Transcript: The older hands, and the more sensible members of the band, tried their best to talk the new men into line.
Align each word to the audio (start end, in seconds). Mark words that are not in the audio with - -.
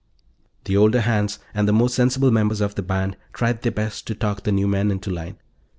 The 0.63 0.75
older 0.75 1.01
hands, 1.01 1.37
and 1.53 1.67
the 1.67 1.71
more 1.73 1.87
sensible 1.87 2.31
members 2.31 2.59
of 2.59 2.73
the 2.73 2.81
band, 2.81 3.17
tried 3.33 3.61
their 3.61 3.71
best 3.71 4.07
to 4.07 4.15
talk 4.15 4.41
the 4.41 4.51
new 4.51 4.67
men 4.67 4.89
into 4.89 5.11
line. 5.11 5.37